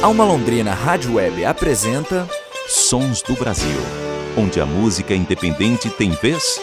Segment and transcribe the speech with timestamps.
[0.00, 2.28] Alma Londrina Rádio Web apresenta
[2.68, 3.76] Sons do Brasil,
[4.36, 6.60] onde a música independente tem vez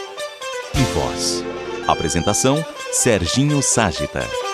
[0.73, 1.43] e voz.
[1.85, 2.63] Apresentação
[2.93, 4.44] Serginho Ságita.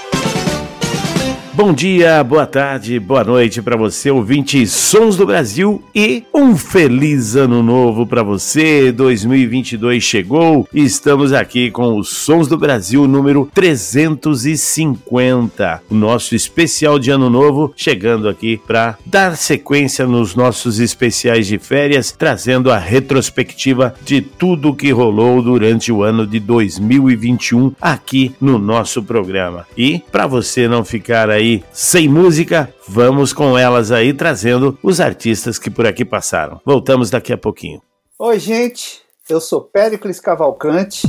[1.63, 7.35] Bom dia, boa tarde, boa noite para você, ouvinte Sons do Brasil e um feliz
[7.35, 8.91] ano novo para você.
[8.91, 15.83] 2022 chegou e estamos aqui com os Sons do Brasil número 350.
[15.87, 21.59] O nosso especial de ano novo chegando aqui para dar sequência nos nossos especiais de
[21.59, 28.57] férias, trazendo a retrospectiva de tudo que rolou durante o ano de 2021 aqui no
[28.57, 29.67] nosso programa.
[29.77, 35.01] E para você não ficar aí aí sem música, vamos com elas aí trazendo os
[35.01, 36.61] artistas que por aqui passaram.
[36.65, 37.81] Voltamos daqui a pouquinho.
[38.17, 41.07] Oi, gente, eu sou Péricles Cavalcante.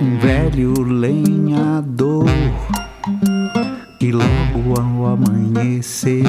[0.00, 2.24] Um velho lenhador
[3.98, 6.24] que logo ao amanhecer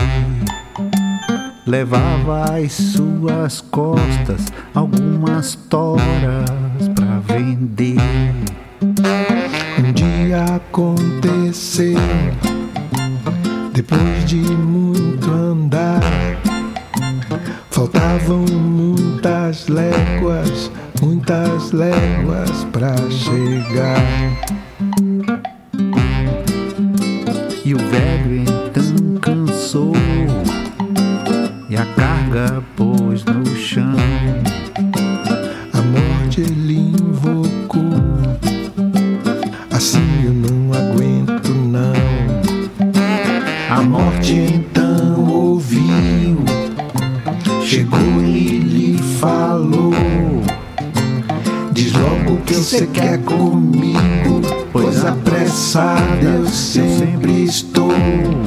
[1.66, 7.98] levava às suas costas algumas toras para vender.
[9.80, 11.98] Um dia aconteceu,
[13.74, 16.02] depois de muito andar,
[17.72, 24.04] faltavam muitas léguas, muitas léguas para chegar.
[27.66, 28.63] E o velho então
[32.34, 33.96] a carga pôs no chão.
[35.72, 37.80] A morte ele invocou,
[39.70, 41.94] assim eu não aguento não.
[43.70, 46.44] A morte então ouviu,
[47.62, 49.94] chegou e lhe falou.
[51.72, 58.43] Diz logo que você quer comigo, pois apressado eu sempre estou.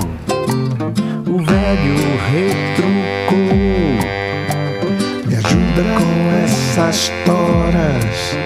[6.77, 8.37] Essas toras.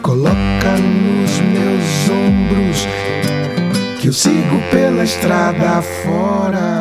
[0.00, 0.32] Coloca
[0.78, 2.88] nos meus ombros.
[4.00, 6.71] Que eu sigo pela estrada fora.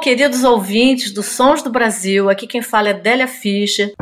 [0.00, 3.92] Queridos ouvintes do Sons do Brasil, aqui quem fala é Délia Fischer.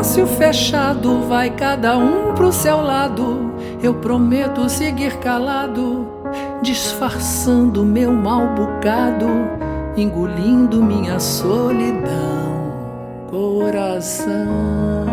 [0.00, 3.52] Negócio fechado, vai cada um pro seu lado.
[3.82, 6.06] Eu prometo seguir calado,
[6.62, 9.26] disfarçando meu mal bocado,
[9.98, 12.72] engolindo minha solidão,
[13.30, 15.04] coração.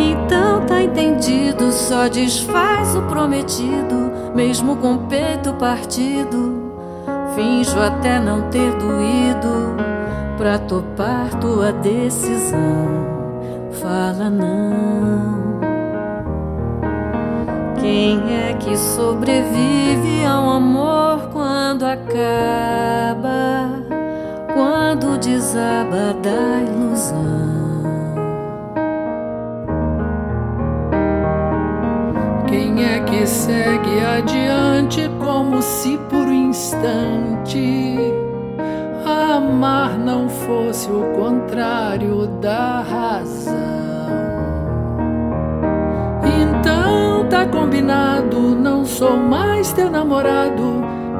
[0.00, 6.72] Então tá entendido, só desfaz o prometido, mesmo com peito partido.
[7.36, 9.76] Finjo até não ter doído
[10.36, 13.17] pra topar tua decisão.
[13.88, 15.60] Fala não.
[17.80, 23.70] Quem é que sobrevive ao amor quando acaba?
[24.52, 27.16] Quando desaba da ilusão?
[32.46, 37.96] Quem é que segue adiante como se por um instante
[39.06, 43.77] amar não fosse o contrário da razão?
[47.28, 50.78] Tá combinado, não sou mais teu namorado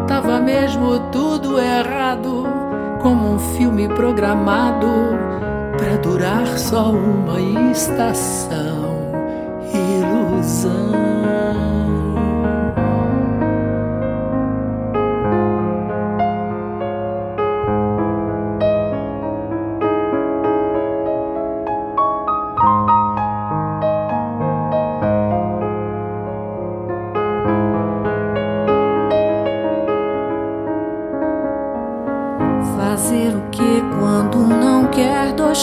[0.09, 2.45] tava mesmo tudo errado,
[3.03, 4.87] como um filme programado
[5.77, 7.39] pra durar só uma
[7.71, 8.78] estação.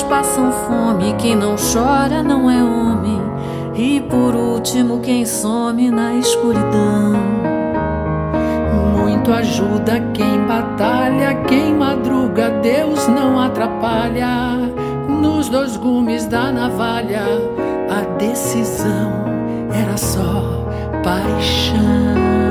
[0.03, 3.21] Passam fome, quem não chora não é homem.
[3.75, 7.13] E por último, quem some na escuridão.
[8.97, 14.55] Muito ajuda quem batalha, quem madruga, Deus não atrapalha.
[15.09, 17.23] Nos dois gumes da navalha,
[17.89, 19.25] a decisão
[19.71, 20.65] era só
[21.03, 22.44] paixão.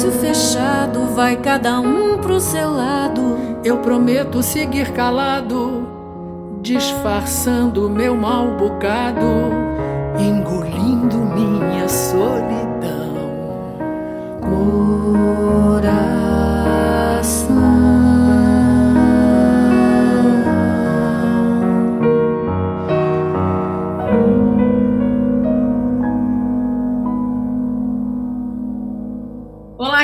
[0.00, 5.86] Negócio fechado, vai cada um pro seu lado eu prometo seguir calado,
[6.62, 9.26] disfarçando meu mal bocado,
[10.18, 12.59] engolindo minha solidão.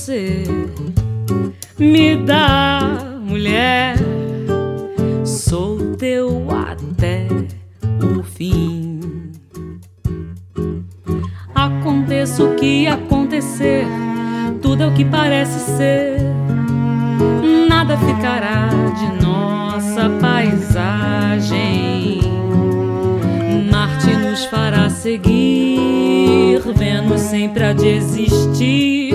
[0.00, 0.44] você
[1.78, 2.80] me dá
[3.20, 4.00] mulher
[12.20, 13.86] aconteça o que acontecer,
[14.60, 16.18] tudo é o que parece ser.
[17.68, 18.68] Nada ficará
[18.98, 21.60] de nossa paisagem.
[23.70, 25.79] Marte nos fará seguir,
[26.74, 29.14] Vênus sempre há de existir.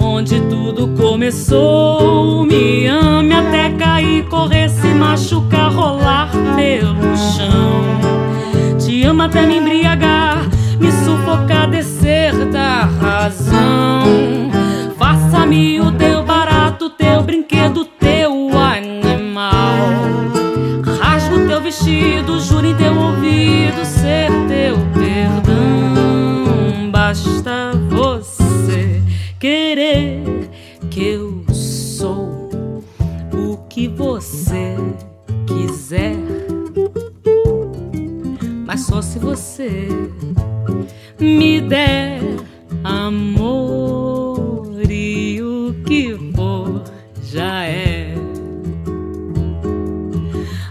[0.00, 8.78] Onde tudo começou, me ame até cair, correr, se machucar, rolar pelo chão.
[8.78, 10.48] Te amo até me embriagar
[10.78, 14.50] me sufocar, descer da razão.
[14.96, 19.52] Faça-me o teu barato, teu brinquedo, teu animal.
[21.00, 25.47] Rasgo teu vestido, juro em teu ouvido ser teu perdão.
[35.88, 36.16] Quiser.
[38.66, 39.88] Mas só se você
[41.18, 42.20] me der
[42.84, 46.82] amor e o que for
[47.22, 48.14] já é.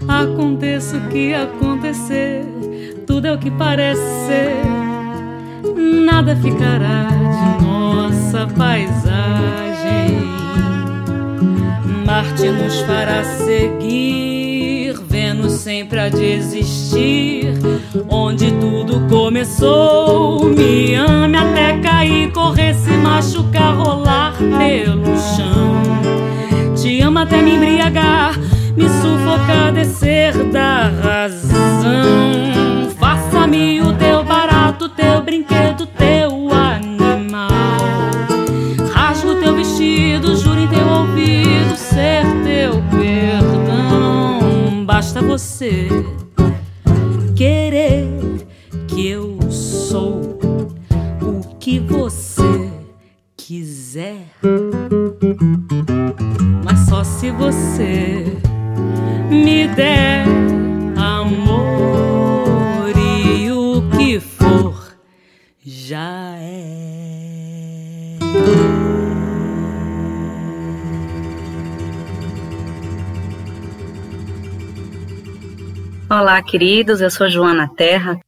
[0.08, 2.46] Aconteça o que acontecer,
[3.08, 4.64] tudo é o que parece ser.
[6.06, 9.58] Nada ficará de nossa paisagem.
[12.06, 14.47] Marte nos fará seguir,
[15.38, 17.54] Vênus sempre há de existir
[18.10, 20.44] onde tudo começou.
[20.46, 26.74] Me ame até cair, correr, se machucar, rolar pelo chão.
[26.76, 28.36] Te amo até me embriagar,
[28.76, 32.90] me sufocar, descer da razão.
[32.98, 35.86] Faça-me o teu barato, teu brinquedo,
[45.38, 45.88] você
[76.20, 77.00] Olá, queridos.
[77.00, 78.20] Eu sou Joana Terra.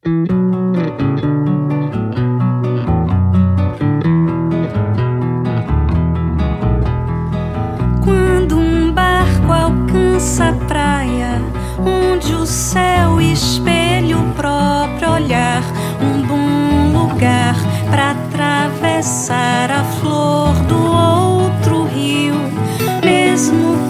[8.04, 11.42] Quando um barco alcança a praia,
[11.80, 15.64] onde o céu espelha o próprio olhar,
[16.00, 17.56] um bom lugar
[17.90, 22.36] para atravessar a flor do outro rio,
[23.04, 23.89] mesmo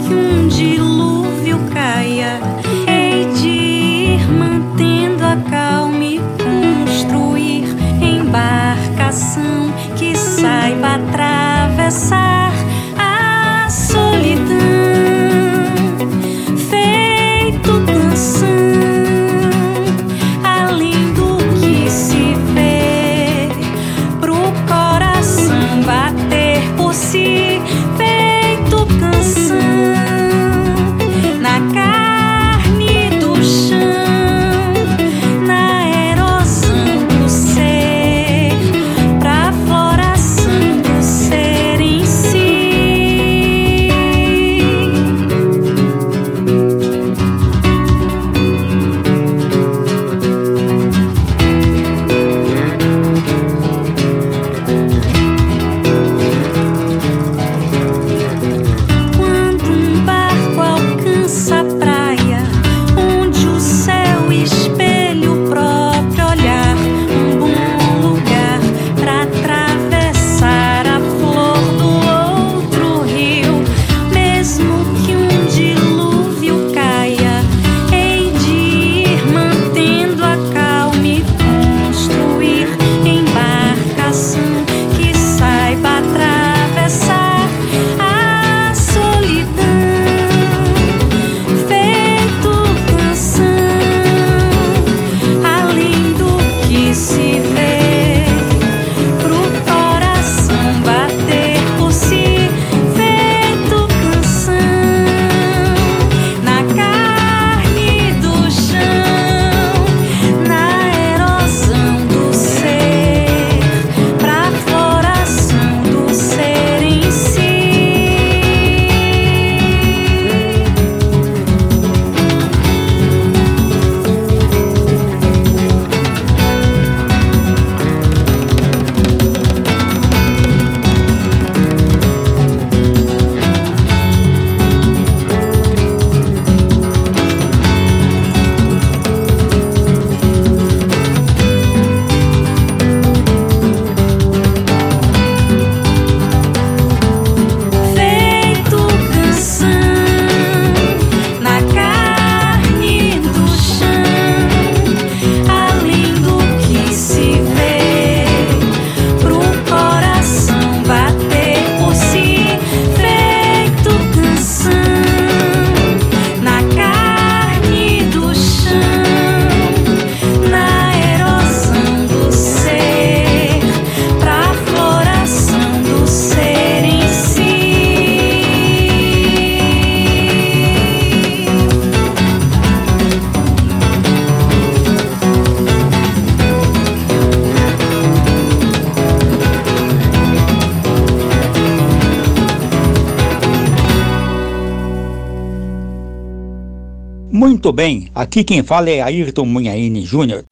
[197.79, 200.43] bem, aqui quem fala é Ayrton Munhaine Júnior.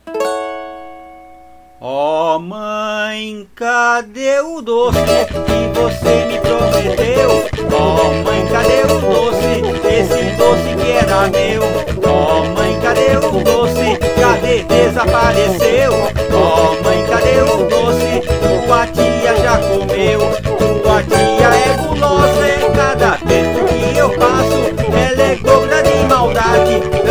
[1.82, 7.30] Ó oh, mãe, cadê o doce que você me prometeu?
[7.70, 9.60] Ó oh, mãe, cadê o doce,
[9.92, 11.64] esse doce que era meu?
[12.10, 15.92] Ó oh, mãe, cadê o doce, cadê desapareceu?
[16.32, 18.22] Ó oh, mãe, cadê o doce,
[18.66, 20.22] tua tia já comeu?
[20.82, 22.77] Tua tia é gulosa,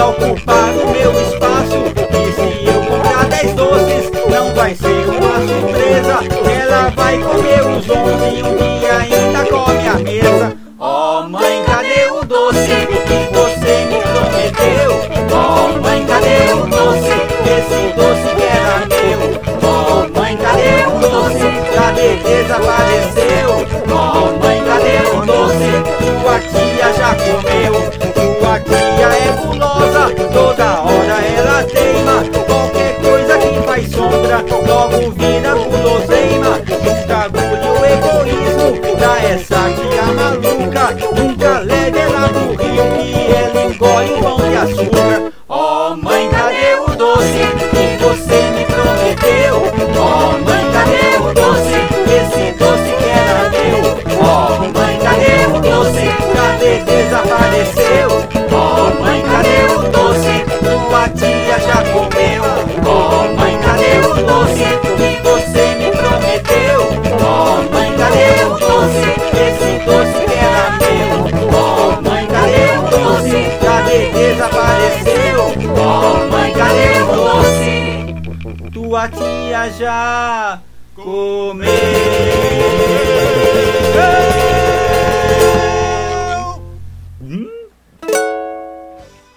[0.08, 1.78] ocupar o meu espaço.
[2.12, 6.18] E se eu comprar dez doces, não vai ser uma surpresa.
[6.50, 8.65] Ela vai comer os onze e um
[39.26, 39.75] essa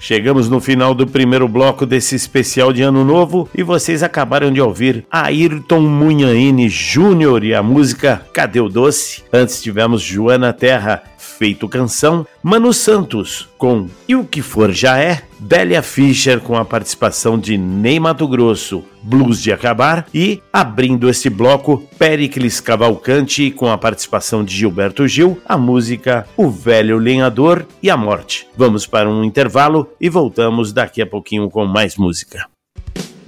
[0.10, 4.60] Chegamos no final do primeiro bloco desse especial de Ano Novo e vocês acabaram de
[4.60, 9.24] ouvir Ayrton Munhaine Júnior e a música Cadê o Doce?
[9.32, 11.04] Antes tivemos Joana Terra,
[11.40, 16.66] Feito Canção, Mano Santos com E o que for já é, Bélia Fischer com a
[16.66, 23.72] participação de Ney Mato Grosso, Blues de Acabar e, abrindo este bloco, Pericles Cavalcante com
[23.72, 28.46] a participação de Gilberto Gil, a música O Velho Lenhador e a Morte.
[28.58, 32.50] Vamos para um intervalo e voltamos daqui a pouquinho com mais música.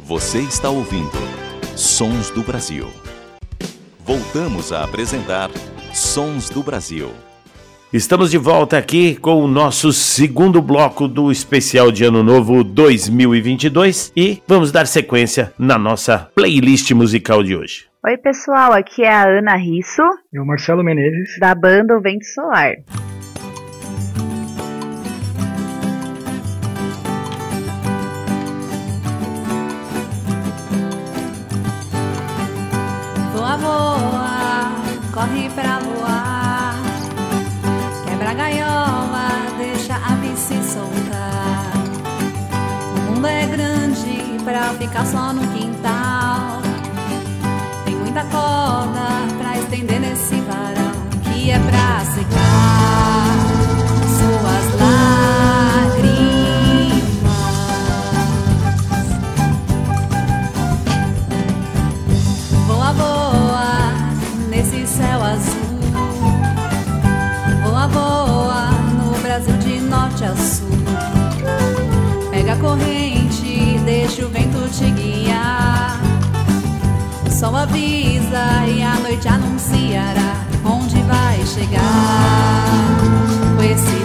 [0.04, 1.18] Você está ouvindo
[1.78, 2.90] Sons do Brasil.
[4.06, 5.50] Voltamos a apresentar
[5.94, 7.10] Sons do Brasil.
[7.94, 14.14] Estamos de volta aqui com o nosso segundo bloco do especial de Ano Novo 2022
[14.16, 17.90] e vamos dar sequência na nossa playlist musical de hoje.
[18.06, 20.04] Oi, pessoal, aqui é a Ana Risso.
[20.32, 21.38] E o Marcelo Menezes.
[21.38, 22.76] Da banda O Vento Solar.
[44.82, 46.60] Ficar só no quintal.
[47.86, 50.41] Tem muita corda pra estender nesse
[74.12, 76.02] deixa o vento te guiar.
[77.26, 81.82] O sol avisa e a noite anunciará onde vai chegar.
[83.56, 84.01] Com esse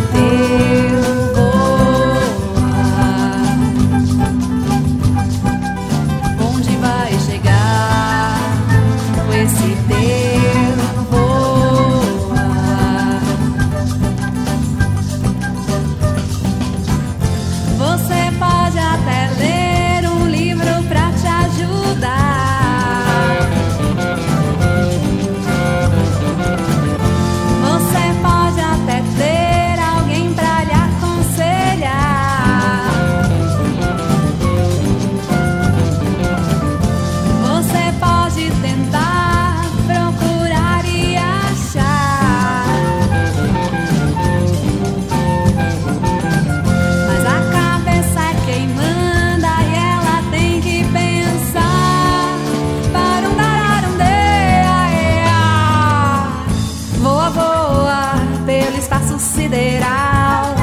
[59.37, 60.55] sideral.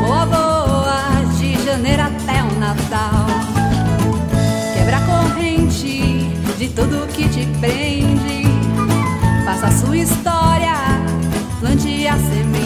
[0.00, 3.26] Voa, voa de janeiro até o Natal.
[4.74, 6.28] Quebra a corrente
[6.58, 8.44] de tudo que te prende.
[9.44, 10.74] Faça a sua história,
[11.60, 12.65] plante a semente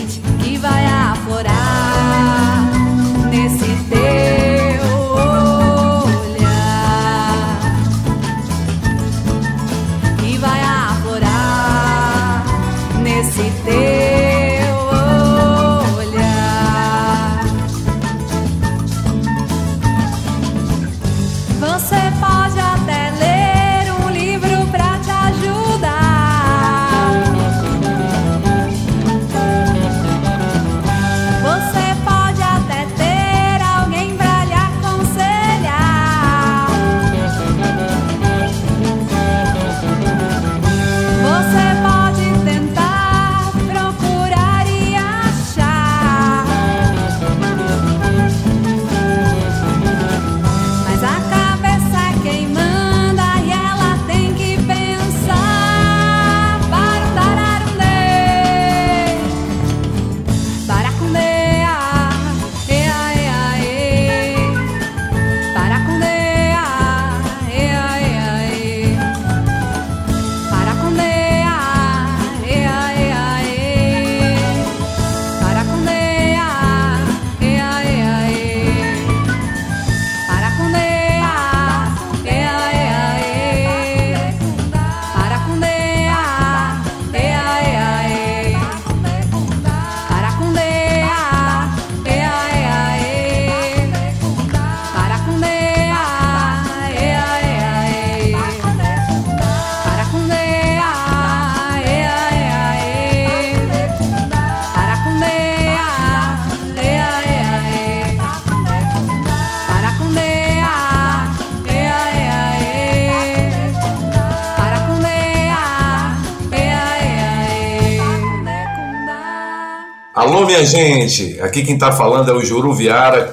[120.20, 121.40] Alô, minha gente!
[121.40, 123.30] Aqui quem tá falando é o Juru Viara.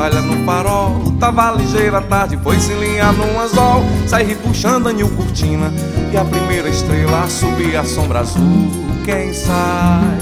[0.00, 1.12] Espalha no farol.
[1.18, 3.84] Tava ligeira a tarde, foi se linhar num anzol.
[4.06, 5.72] Sai repuxando a cortina
[6.10, 8.70] e a primeira estrela subir a sombra azul.
[9.04, 10.18] Quem sai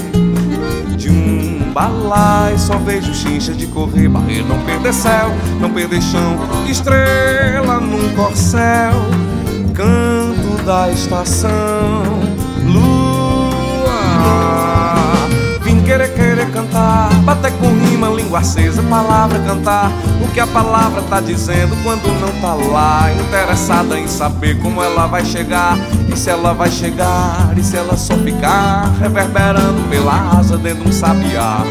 [0.97, 6.37] de um balai, só vejo chincha de correr, barrer, não perder céu, não perder chão.
[6.69, 8.95] Estrela num corcel,
[9.75, 12.08] canto da estação,
[16.79, 19.91] cantar, bater com rima, língua acesa, palavra cantar.
[20.23, 23.13] O que a palavra tá dizendo quando não tá lá.
[23.13, 25.77] Interessada em saber como ela vai chegar.
[26.09, 30.91] E se ela vai chegar, e se ela só ficar reverberando pela asa dentro de
[30.91, 31.63] um sabiá.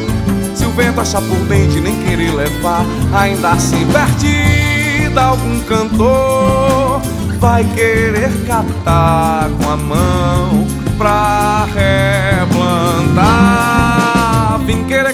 [0.53, 7.01] Se o vento achar por bem de nem querer levar, ainda assim perdida algum cantor
[7.39, 10.67] vai querer captar com a mão
[10.97, 12.26] pra replantar.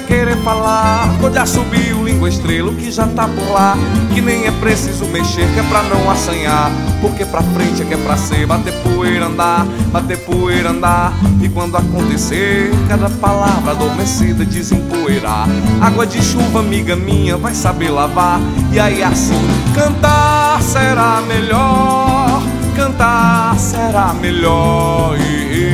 [0.08, 3.76] Querer, falar, já subiu língua estrela, que já tá por lá.
[4.14, 6.72] Que nem é preciso mexer, que é pra não assanhar.
[7.02, 11.14] Porque pra frente é que é pra ser, bater poeira, andar, bater poeira, andar.
[11.42, 15.48] E quando acontecer, cada palavra adormecida desempoeirar.
[15.82, 18.40] Água de chuva, amiga minha, vai saber lavar.
[18.72, 19.40] E aí assim,
[19.74, 22.44] cantar será melhor
[22.76, 25.16] cantar será melhor.
[25.18, 25.73] querer,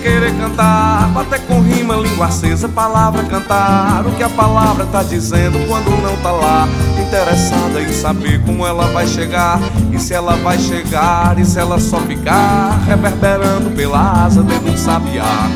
[0.00, 4.06] querer cantar, bater com rima, língua acesa, palavra cantar.
[4.06, 6.68] O que a palavra tá dizendo quando não tá lá.
[7.00, 9.60] Interessada em saber como ela vai chegar,
[9.92, 14.70] e se ela vai chegar, e se ela só ficar reverberando pela asa dentro de
[14.70, 15.48] um sabiá.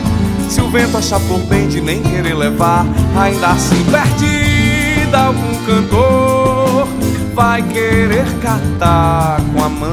[0.48, 2.84] Se o vento achar por bem de nem querer levar,
[3.16, 6.88] ainda assim perdida algum cantor
[7.34, 9.90] vai querer catar com a mão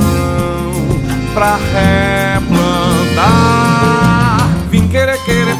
[1.34, 1.58] pra
[2.36, 3.22] replantar.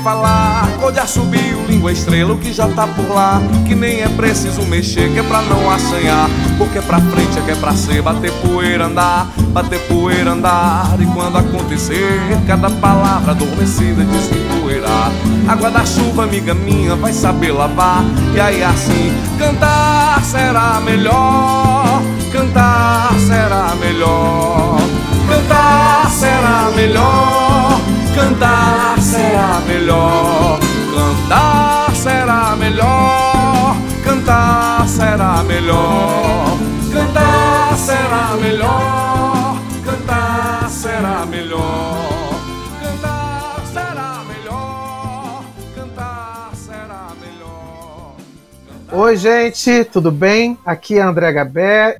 [0.03, 0.67] Falar.
[0.79, 4.63] Quando já subiu língua estrela, o que já tá por lá Que nem é preciso
[4.63, 8.31] mexer, que é pra não assanhar Porque pra frente é que é pra ser Bater
[8.33, 15.11] poeira, andar, bater poeira, andar E quando acontecer, cada palavra adormecida desempoeirar
[15.47, 18.03] Água da chuva, amiga minha, vai saber lavar
[18.35, 21.70] E aí assim, cantar será melhor
[35.62, 36.58] melhor,
[36.91, 42.34] cantar será melhor, cantar será melhor,
[45.76, 48.15] cantar será melhor.
[48.91, 50.58] Oi, gente, tudo bem?
[50.65, 51.97] Aqui é André Gabé.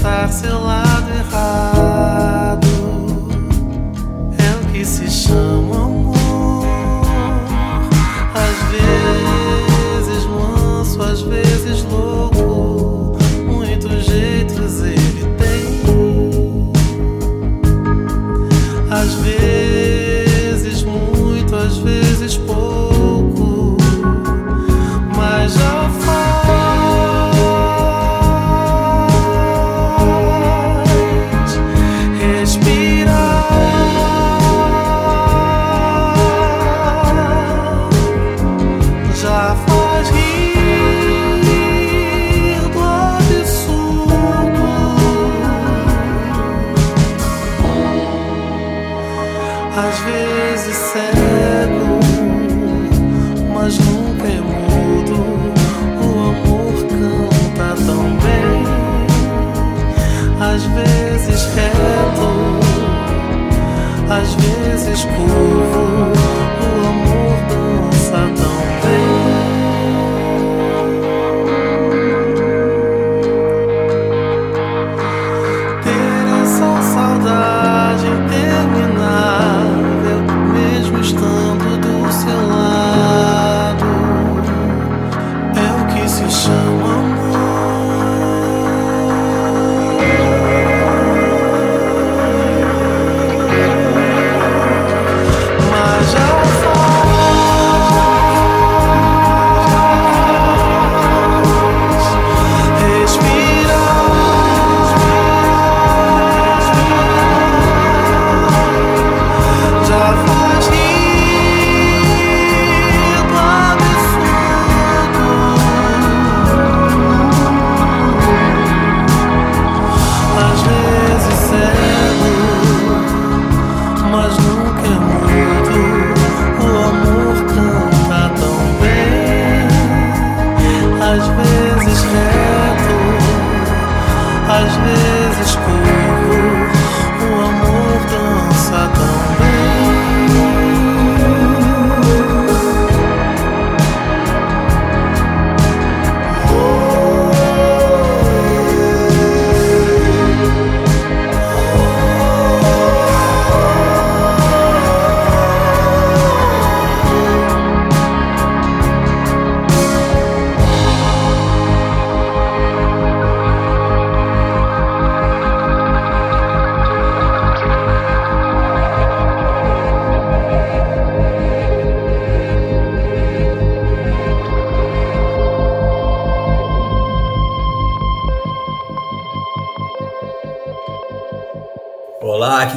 [0.00, 0.58] Aceitar seu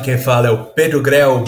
[0.03, 1.45] quem fala é o Pedro Grell.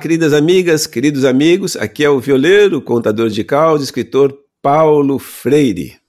[0.00, 1.76] Queridas amigas, queridos amigos.
[1.76, 5.99] Aqui é o violeiro, contador de caos, escritor Paulo Freire.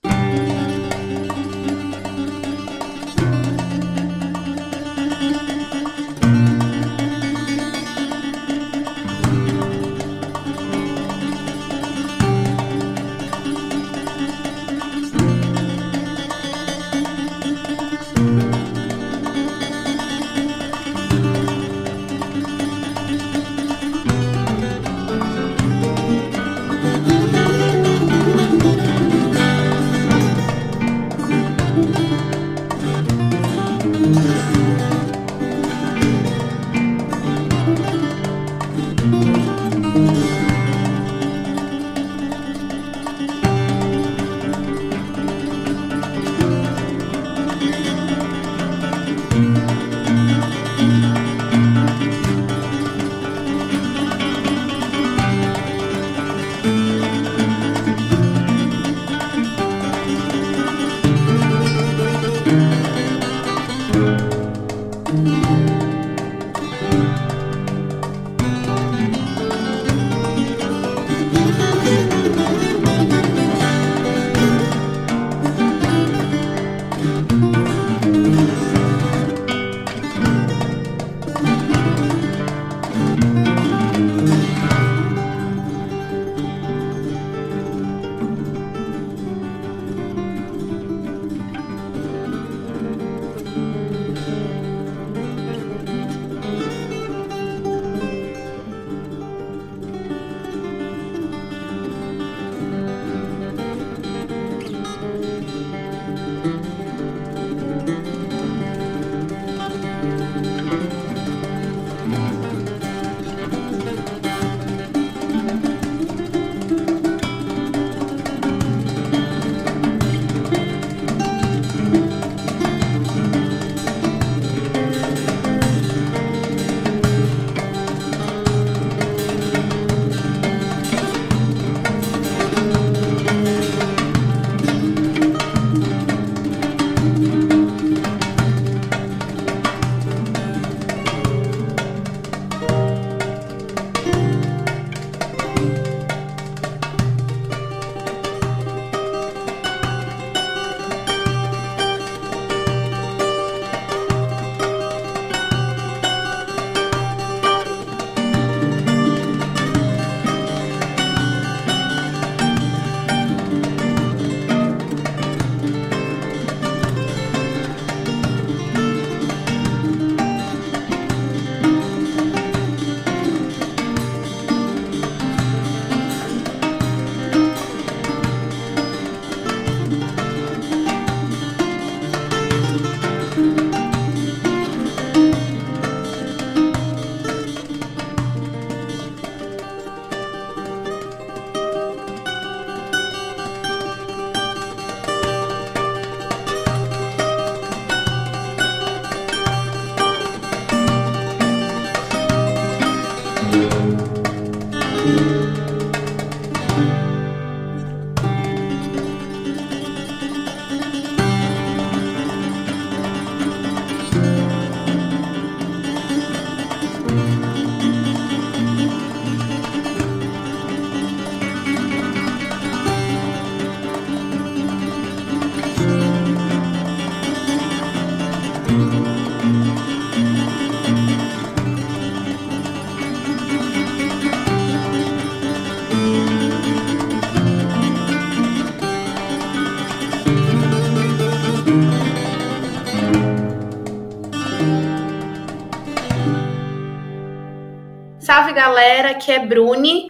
[248.82, 250.08] Galera, aqui é Bruni.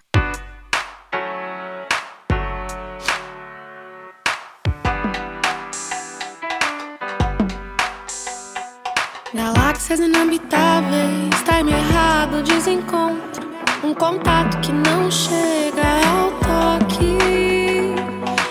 [9.33, 13.51] Galáxias inabitáveis, time errado, desencontro.
[13.83, 17.17] Um contato que não chega ao toque.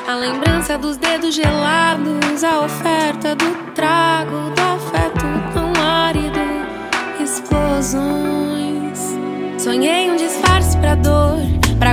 [0.06, 4.50] A lembrança dos dedos gelados, a oferta do trago,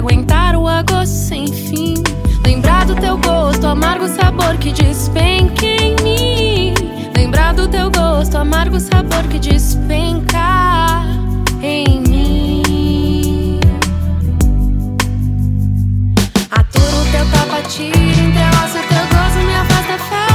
[0.07, 1.95] aguentar o agosto sem fim.
[2.45, 6.73] Lembrar do teu gosto, amargo sabor que despenca em mim.
[7.13, 11.03] Lembrar do teu gosto, amargo sabor que despenca
[11.61, 13.59] em mim.
[16.51, 20.26] Aturo o teu tapatinho, entrelaço o teu gozo, me afasta festa,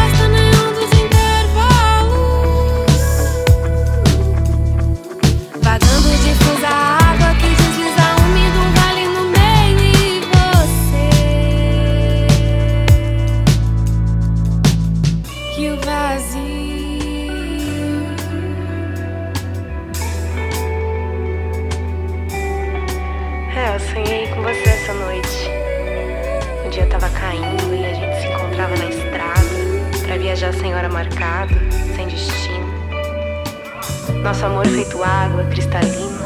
[34.23, 36.19] Nosso amor feito água, cristalino,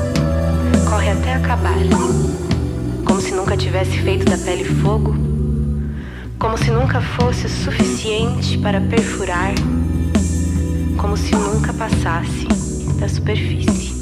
[0.89, 1.75] corre até acabar.
[3.07, 5.17] Como se nunca tivesse feito da pele fogo,
[6.39, 9.55] como se nunca fosse suficiente para perfurar,
[10.99, 12.47] como se nunca passasse
[13.01, 13.97] da superfície.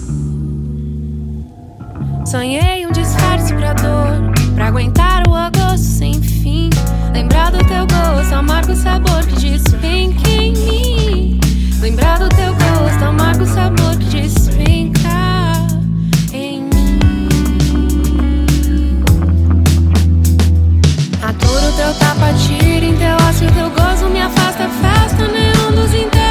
[2.26, 6.68] Sonhei um disfarce pra dor, pra aguentar o agosto sem fim.
[7.12, 11.14] Lembrar do teu gosto, amargo sabor que despenca em mim.
[11.85, 15.11] Lembrar do teu gosto, amargo sabor que despenca
[16.32, 16.99] em mim.
[21.22, 26.24] Aturo teu tapa, tira em teu ócio, teu gozo me afasta, festa nenhum dos intervalos.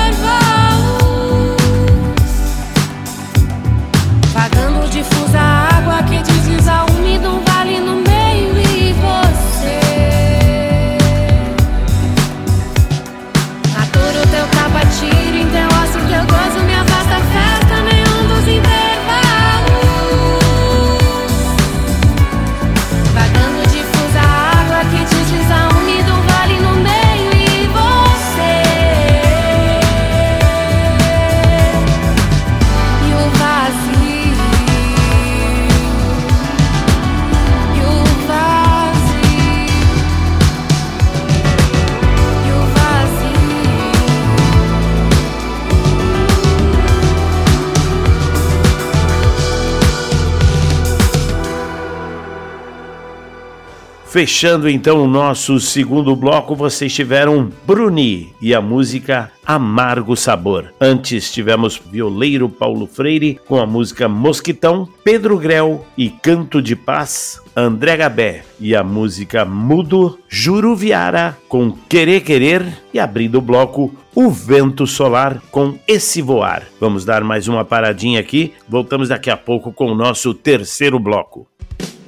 [54.14, 60.72] Fechando então o nosso segundo bloco, vocês tiveram Bruni e a música Amargo Sabor.
[60.80, 67.42] Antes tivemos violeiro Paulo Freire com a música Mosquitão, Pedro Grel e Canto de Paz,
[67.56, 74.30] André Gabé e a música Mudo, Juruviara com Querer Querer e abrindo o bloco o
[74.30, 76.68] Vento Solar com Esse Voar.
[76.80, 81.48] Vamos dar mais uma paradinha aqui, voltamos daqui a pouco com o nosso terceiro bloco.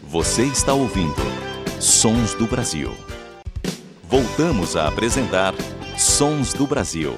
[0.08, 1.45] Você está ouvindo
[1.80, 2.92] Sons do Brasil.
[4.10, 5.54] Voltamos a apresentar
[5.98, 7.14] Sons do Brasil.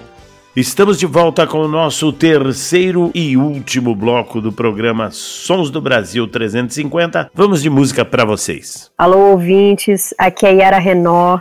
[0.56, 6.28] Estamos de volta com o nosso terceiro e último bloco do programa Sons do Brasil
[6.28, 7.30] 350.
[7.36, 8.92] Vamos de música para vocês.
[8.98, 11.40] Alô, ouvintes, aqui é Yara Renó.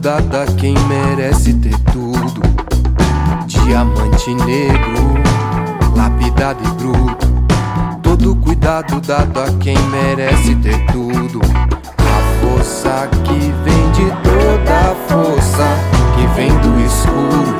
[0.00, 2.42] Dado a quem merece ter tudo.
[3.46, 5.14] Diamante negro,
[5.96, 7.26] lapidado e bruto.
[8.02, 11.40] Todo cuidado dado a quem merece ter tudo.
[11.98, 15.66] A força que vem de toda a força
[16.14, 17.56] que vem do escuro,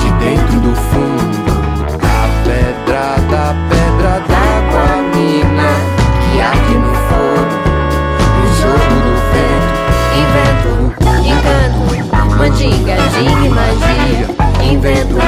[0.00, 1.47] de dentro do fundo,
[12.58, 14.26] Mandinga, jingue, magia,
[14.68, 15.18] invento,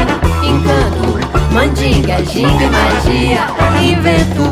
[0.42, 1.08] encanto.
[1.52, 3.46] Mandinga, jingue, magia,
[3.80, 4.46] invento,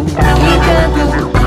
[0.46, 1.06] encanto.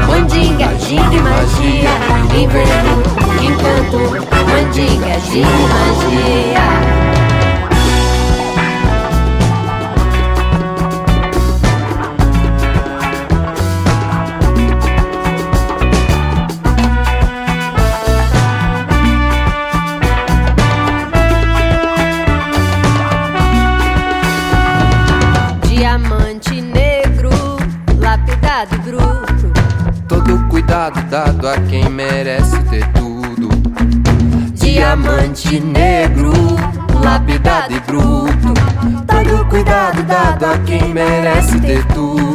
[0.10, 1.94] Mandinga, jingue, magia,
[2.36, 3.00] invento,
[3.42, 4.02] encanto.
[4.46, 7.41] Mandinga, jingue, magia.
[31.12, 33.50] Dado a quem merece ter tudo.
[34.54, 36.32] Diamante negro,
[37.04, 38.54] lapidado e bruto.
[39.06, 42.31] Todo cuidado dado a quem merece ter tudo.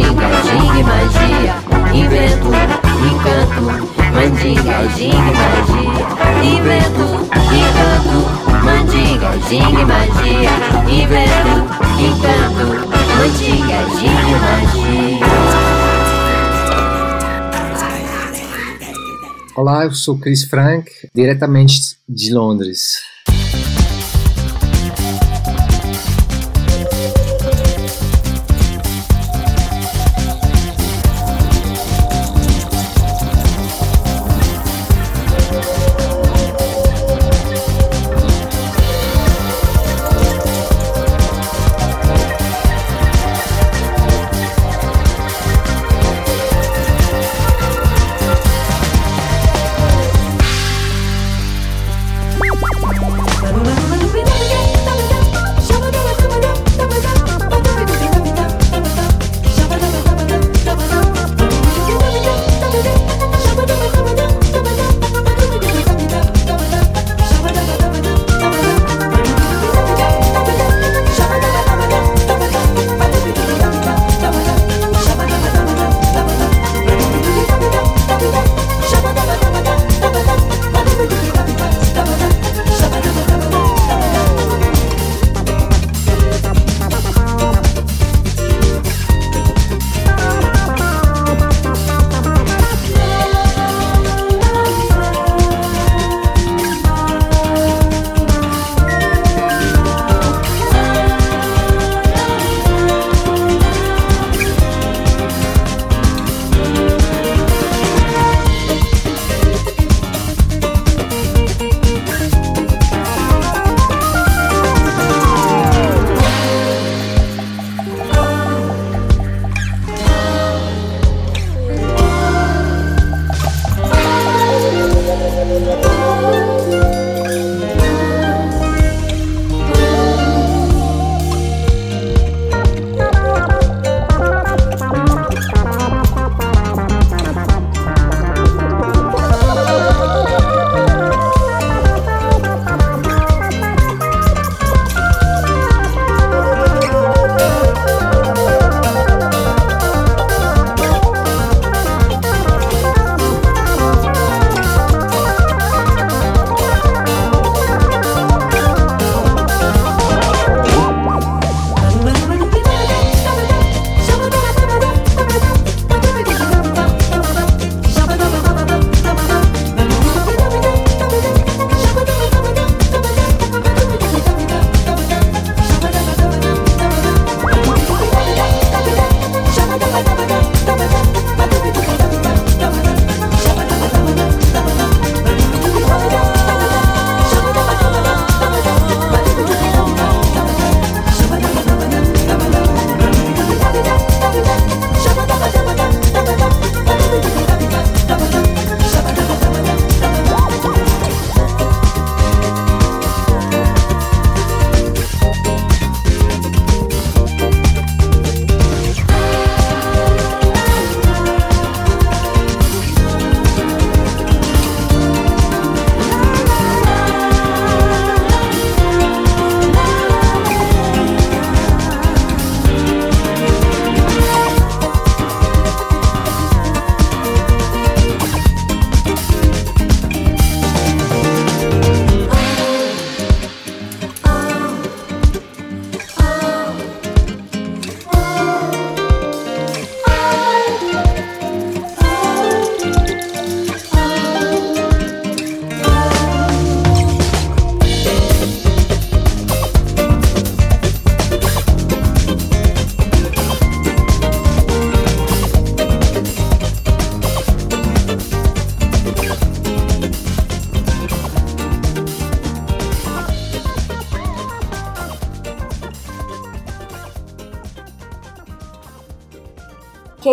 [0.00, 1.54] Mandinga, ginga e magia,
[1.92, 2.48] invento,
[3.10, 3.62] encanto,
[4.14, 6.04] mandinga, ginga e magia,
[6.42, 7.06] invento,
[7.60, 8.18] encanto,
[8.64, 10.52] mandinga, ginga e magia,
[10.88, 11.56] invento,
[12.00, 12.66] encanto,
[13.18, 15.26] mandinga, ginga magia.
[19.56, 23.09] Olá, eu sou Chris Frank, diretamente de Londres.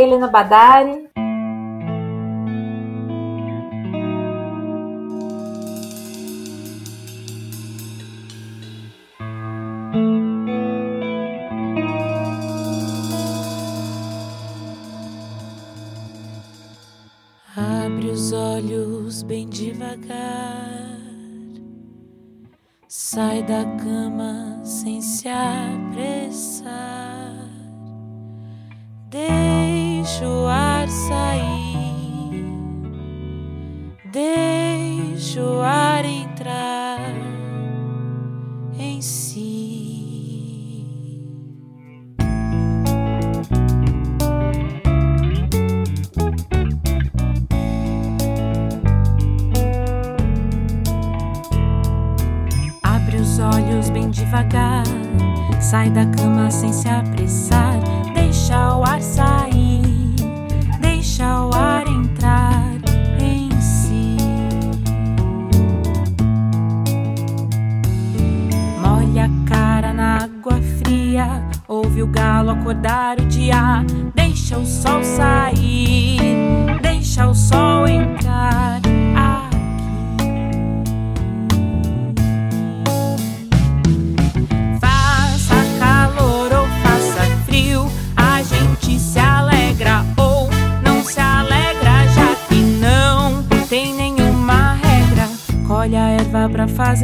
[0.07, 1.06] Helena Badari.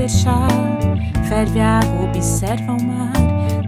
[0.08, 0.47] Chá,
[1.28, 3.14] ferve a água, observa o mar,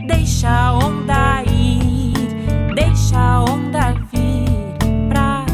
[0.08, 2.14] deixa a onda ir,
[2.76, 4.46] deixa a onda vir
[5.10, 5.46] pra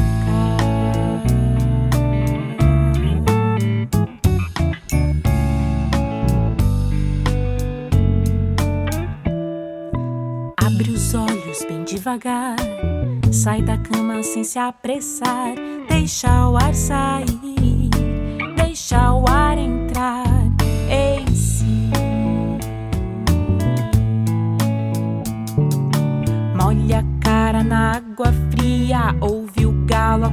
[10.58, 12.56] Abre os olhos bem devagar.
[13.32, 15.56] Sai da cama sem se apressar.
[15.90, 17.41] Deixa o ar sair.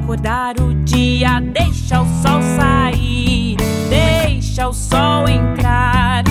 [0.09, 1.39] Acordar o dia.
[1.39, 3.57] Deixa o sol sair.
[3.91, 6.25] Deixa o sol entrar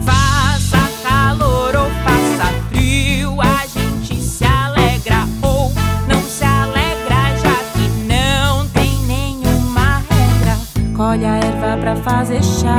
[0.00, 5.70] Faça calor ou faça frio, a gente se alegra ou
[6.08, 10.56] não se alegra, já que não tem nenhuma regra.
[10.96, 12.76] Colhe a erva pra fazer chá,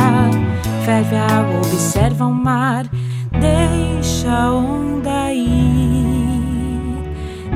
[0.86, 2.86] ferve a água, observa o mar,
[4.24, 5.52] deixa a onda ir,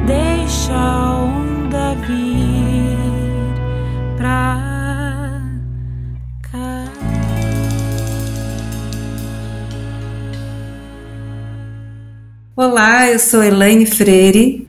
[0.05, 2.97] deixa a onda vir
[4.17, 5.41] pra
[6.41, 6.91] cá.
[12.57, 14.66] Olá, eu sou Elaine Freire.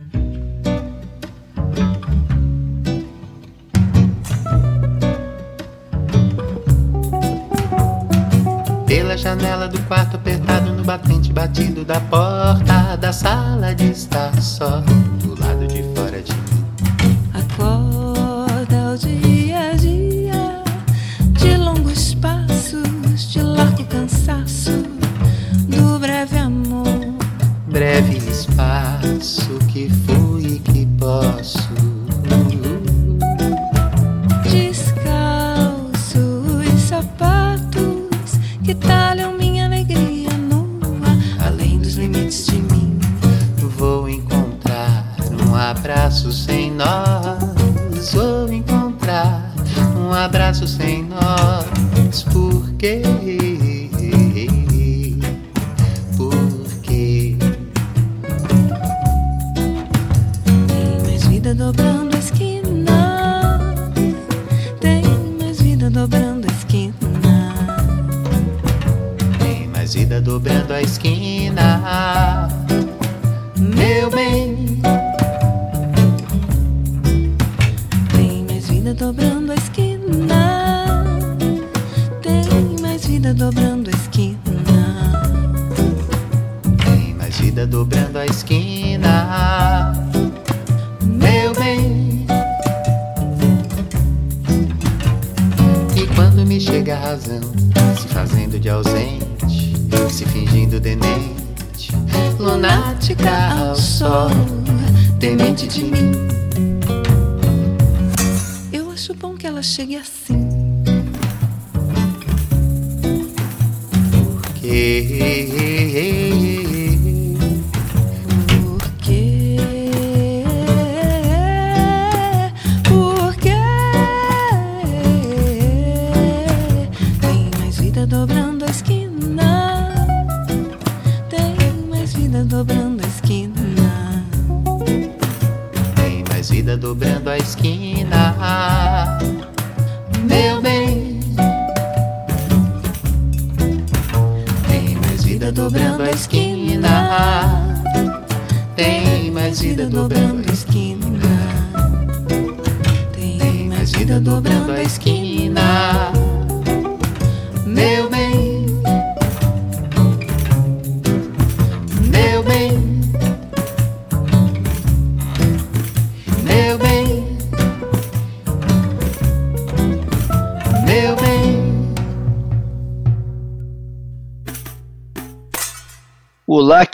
[8.99, 14.81] Pela janela do quarto apertado no batente batido da porta da sala de estar só
[15.23, 16.48] do lado de fora de mim.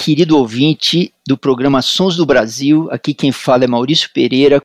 [0.05, 2.91] Querido ouvinte do programa Sons do Brasil.
[2.91, 4.61] Aqui quem fala é Maurício Pereira.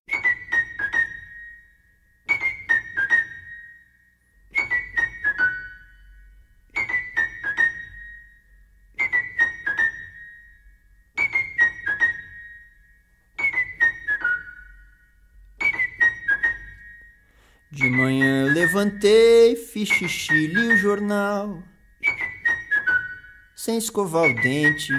[17.71, 21.63] De manhã levantei, fiz xixi, li o jornal.
[23.55, 24.91] Sem escovar o dente.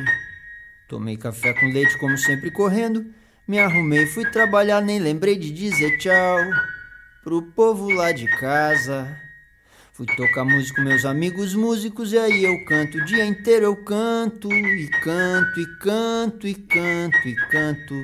[0.91, 3.07] Tomei café com leite, como sempre, correndo.
[3.47, 6.37] Me arrumei, fui trabalhar, nem lembrei de dizer tchau
[7.23, 9.17] pro povo lá de casa.
[9.93, 13.77] Fui tocar música com meus amigos músicos e aí eu canto o dia inteiro eu
[13.85, 17.95] canto e canto e canto e canto e canto.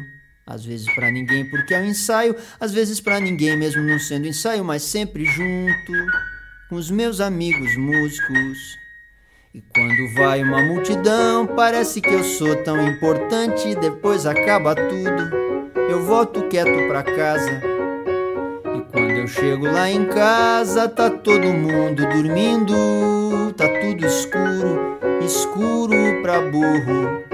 [0.47, 4.29] Às vezes pra ninguém porque é um ensaio, às vezes pra ninguém mesmo não sendo
[4.29, 5.93] ensaio, mas sempre junto
[6.69, 8.86] com os meus amigos músicos.
[9.57, 15.35] E quando vai uma multidão, parece que eu sou tão importante, depois acaba tudo.
[15.89, 17.63] Eu volto quieto pra casa.
[18.75, 22.75] E quando eu chego lá em casa, tá todo mundo dormindo,
[23.57, 27.25] tá tudo escuro, escuro pra burro.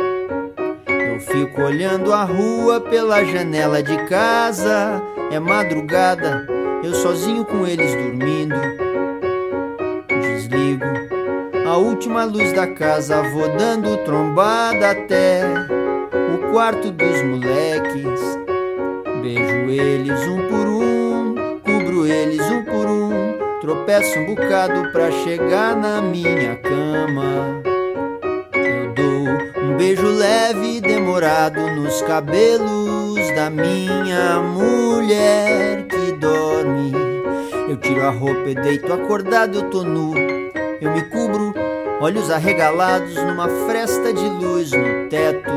[0.87, 6.47] Eu fico olhando a rua pela janela de casa, é madrugada,
[6.85, 8.55] eu sozinho com eles dormindo.
[10.09, 10.92] Desligo
[11.73, 15.43] a última luz da casa, vou dando trombada até
[16.35, 18.21] o quarto dos moleques.
[19.23, 23.11] Beijo eles um por um, cubro eles um por um,
[23.63, 27.63] tropeço um bocado pra chegar na minha cama.
[28.53, 36.93] Eu dou um beijo leve, demorado nos cabelos da minha mulher que dorme.
[37.67, 40.42] Eu tiro a roupa e deito acordado, eu tô nu.
[40.83, 41.55] Eu me cubro,
[42.01, 45.53] olhos arregalados numa fresta de luz no teto.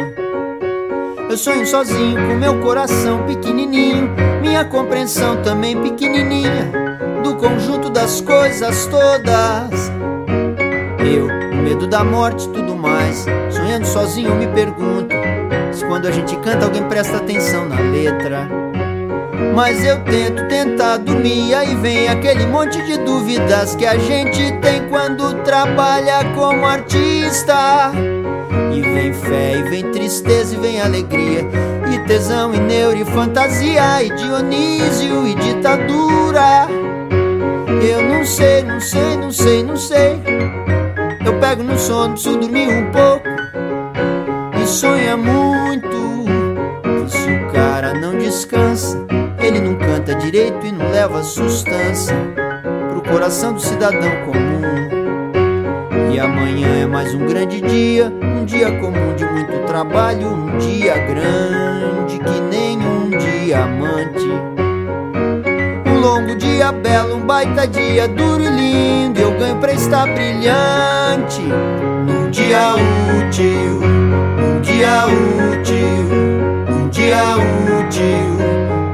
[1.28, 4.08] Eu sonho sozinho com meu coração pequenininho,
[4.40, 6.72] minha compreensão também pequenininha
[7.24, 9.92] do conjunto das coisas todas.
[11.00, 13.26] Eu, o medo da morte, tudo mais.
[13.50, 15.16] Sonhando sozinho, me pergunto
[15.72, 18.65] se quando a gente canta alguém presta atenção na letra.
[19.54, 24.88] Mas eu tento tentar dormir, aí vem aquele monte de dúvidas que a gente tem
[24.90, 27.92] quando trabalha como artista.
[28.74, 31.46] E vem fé, e vem tristeza, e vem alegria,
[31.94, 36.68] e tesão, e neuro, e fantasia, e Dionísio, e ditadura.
[37.88, 40.22] Eu não sei, não sei, não sei, não sei.
[41.26, 43.28] Eu pego no sono, preciso dormir um pouco.
[44.62, 46.26] E sonha muito.
[47.08, 48.98] Se o cara não descansa,
[50.06, 52.16] canta direito e não leva sustância
[52.92, 54.62] pro coração do cidadão comum.
[56.14, 60.94] E amanhã é mais um grande dia, um dia comum de muito trabalho, um dia
[60.94, 64.30] grande que nem um diamante.
[65.88, 71.42] Um longo dia belo, um baita dia duro e lindo, eu ganho pra estar brilhante.
[71.42, 76.06] Num dia útil, um dia útil,
[76.70, 77.38] um dia
[77.80, 78.85] útil,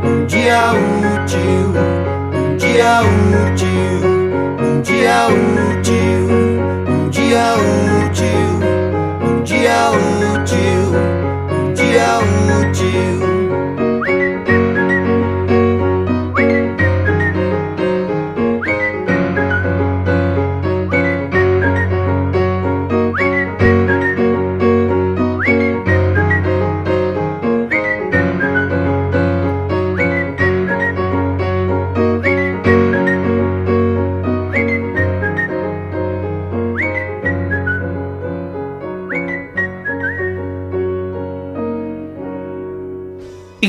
[0.41, 1.69] dia útil,
[2.33, 4.01] um dia útil,
[4.57, 6.29] um dia útil,
[6.89, 7.70] um dia útil,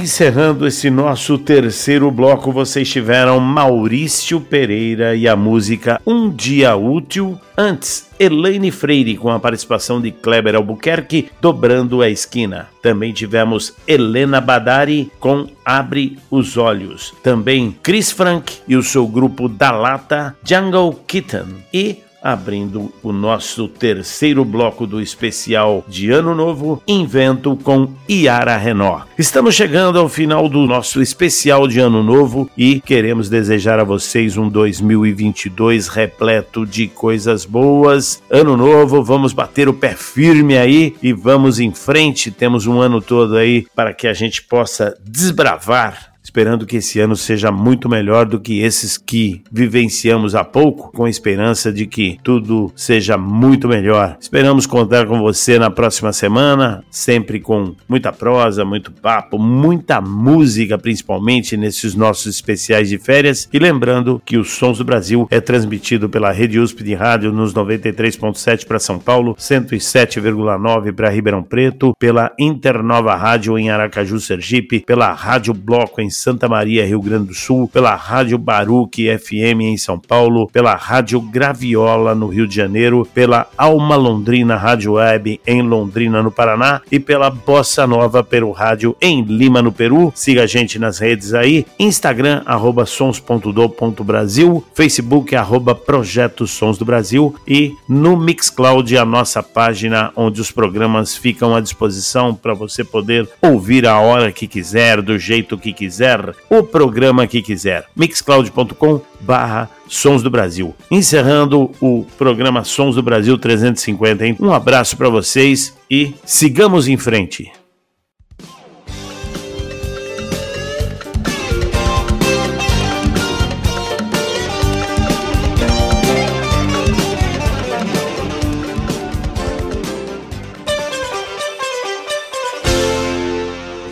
[0.02, 7.40] Encerrando esse nosso terceiro bloco, vocês tiveram Maurício Pereira e a música Um Dia Útil.
[7.56, 12.68] Antes, Elaine Freire com a participação de Kleber Albuquerque, Dobrando a Esquina.
[12.82, 17.14] Também tivemos Helena Badari com Abre os Olhos.
[17.22, 21.64] Também Chris Frank e o seu grupo da Lata, Jungle Kitten.
[21.72, 29.02] E abrindo o nosso terceiro bloco do especial de Ano Novo, Invento com Iara Renó.
[29.18, 34.36] Estamos chegando ao final do nosso especial de Ano Novo e queremos desejar a vocês
[34.36, 38.22] um 2022 repleto de coisas boas.
[38.30, 42.30] Ano Novo, vamos bater o pé firme aí e vamos em frente.
[42.30, 47.16] Temos um ano todo aí para que a gente possa desbravar esperando que esse ano
[47.16, 52.18] seja muito melhor do que esses que vivenciamos há pouco, com a esperança de que
[52.22, 54.16] tudo seja muito melhor.
[54.20, 60.78] Esperamos contar com você na próxima semana, sempre com muita prosa, muito papo, muita música,
[60.78, 63.48] principalmente nesses nossos especiais de férias.
[63.52, 67.52] E lembrando que os Sons do Brasil é transmitido pela Rede USP de Rádio nos
[67.54, 75.12] 93.7 para São Paulo, 107,9 para Ribeirão Preto, pela Internova Rádio em Aracaju, Sergipe, pela
[75.12, 79.98] Rádio Bloco em Santa Maria, Rio Grande do Sul, pela Rádio Baruque FM em São
[79.98, 86.22] Paulo, pela Rádio Graviola no Rio de Janeiro, pela Alma Londrina Rádio Web em Londrina,
[86.22, 90.12] no Paraná e pela Bossa Nova Peru Rádio em Lima, no Peru.
[90.14, 97.34] Siga a gente nas redes aí, Instagram, arroba sons.do.brasil, Facebook, arroba Projeto Sons do Brasil
[97.46, 103.28] e no Mixcloud, a nossa página onde os programas ficam à disposição para você poder
[103.40, 107.86] ouvir a hora que quiser, do jeito que quiser quiser, o programa que quiser.
[107.94, 110.74] mixcloud.com barra Sons do Brasil.
[110.90, 114.26] Encerrando o programa Sons do Brasil 350.
[114.26, 114.36] Hein?
[114.40, 117.52] Um abraço para vocês e sigamos em frente.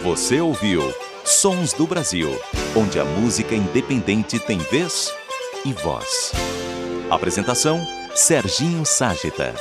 [0.03, 0.93] Você ouviu
[1.31, 2.29] Sons do Brasil,
[2.77, 5.15] onde a música independente tem vez
[5.65, 6.33] e voz.
[7.09, 7.81] Apresentação:
[8.17, 9.55] Serginho Ságita.